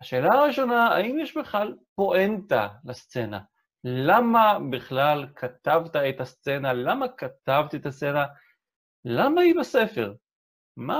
השאלה 0.00 0.32
הראשונה, 0.32 0.88
האם 0.88 1.18
יש 1.18 1.36
בכלל 1.36 1.76
פואנטה 1.94 2.68
לסצנה? 2.84 3.40
למה 3.84 4.58
בכלל 4.70 5.26
כתבת 5.36 5.96
את 5.96 6.20
הסצנה? 6.20 6.72
למה 6.72 7.08
כתבת 7.08 7.74
את 7.74 7.86
הסצנה? 7.86 8.24
למה 9.04 9.40
היא 9.40 9.54
בספר? 9.60 10.14
מה, 10.76 10.98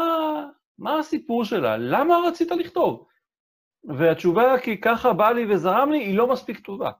מה 0.78 0.98
הסיפור 0.98 1.44
שלה? 1.44 1.76
למה 1.76 2.14
רצית 2.28 2.50
לכתוב? 2.50 3.06
והתשובה, 3.84 4.60
כי 4.62 4.80
ככה 4.80 5.12
בא 5.12 5.30
לי 5.30 5.54
וזרם 5.54 5.92
לי, 5.92 5.98
היא 5.98 6.16
לא 6.16 6.26
מספיק 6.26 6.60
טובה. 6.60 6.90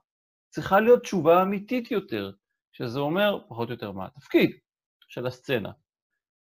צריכה 0.49 0.79
להיות 0.79 1.01
תשובה 1.03 1.41
אמיתית 1.41 1.91
יותר, 1.91 2.31
שזה 2.71 2.99
אומר 2.99 3.39
פחות 3.49 3.67
או 3.67 3.73
יותר 3.73 3.91
מה 3.91 4.05
התפקיד 4.05 4.51
של 5.07 5.27
הסצנה. 5.27 5.71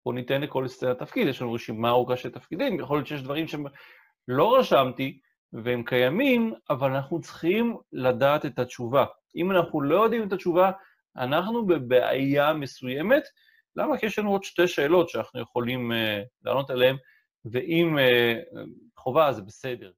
בואו 0.06 0.16
ניתן 0.16 0.42
לכל 0.42 0.68
סצנה 0.68 0.96
תפקיד, 0.96 1.28
יש 1.28 1.42
לנו 1.42 1.54
רשימה 1.54 1.90
ארוכה 1.90 2.18
של 2.18 2.32
תפקידים, 2.32 2.80
יכול 2.80 2.98
להיות 2.98 3.08
שיש 3.08 3.22
דברים 3.22 3.46
שלא 3.48 4.58
רשמתי 4.58 5.20
והם 5.54 5.84
קיימים, 5.84 6.54
אבל 6.70 6.92
אנחנו 6.92 7.22
צריכים 7.22 7.78
לדעת 7.92 8.46
את 8.46 8.60
התשובה. 8.60 9.06
אם 9.36 9.52
אנחנו 9.52 9.82
לא 9.82 10.04
יודעים 10.04 10.28
את 10.28 10.34
התשובה, 10.34 10.72
אנחנו 11.16 11.66
בבעיה 11.66 12.54
מסוימת. 12.54 13.24
למה? 13.76 13.98
כי 13.98 14.06
יש 14.06 14.20
לנו 14.20 14.32
עוד 14.32 14.44
שתי 14.44 14.68
שאלות 14.68 15.10
שאנחנו 15.10 15.40
יכולים 15.40 15.92
uh, 15.92 15.96
לענות 16.42 16.70
עליהן, 16.70 16.96
ואם 17.46 17.98
uh, 17.98 18.58
חובה, 18.98 19.32
זה 19.32 19.42
בסדר. 19.42 19.92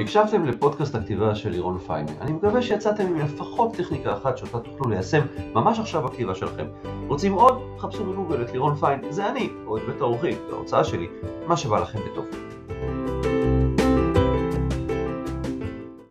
הקשבתם 0.00 0.44
לפודקאסט 0.44 0.94
הכתיבה 0.94 1.34
של 1.34 1.50
לירון 1.50 1.78
פיין. 1.78 2.06
אני 2.20 2.32
מקווה 2.32 2.62
שיצאתם 2.62 3.06
עם 3.06 3.18
לפחות 3.18 3.74
טכניקה 3.74 4.16
אחת 4.16 4.38
שאותה 4.38 4.58
תוכלו 4.60 4.90
ליישם 4.90 5.20
ממש 5.54 5.78
עכשיו 5.78 6.02
בכתיבה 6.02 6.34
שלכם. 6.34 6.66
רוצים 7.08 7.32
עוד? 7.32 7.62
חפשו 7.78 8.04
בגוגל 8.04 8.42
את 8.42 8.52
לירון 8.52 8.74
פיין, 8.74 9.00
זה 9.10 9.28
אני, 9.28 9.48
או 9.66 9.76
את 9.76 9.82
בית 9.86 10.00
האורחים, 10.00 10.36
ההוצאה 10.52 10.84
שלי, 10.84 11.06
מה 11.46 11.56
שבא 11.56 11.80
לכם 11.80 11.98
בטוב. 12.12 12.26